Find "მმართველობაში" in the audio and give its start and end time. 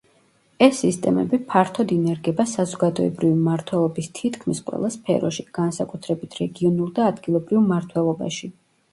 7.67-8.51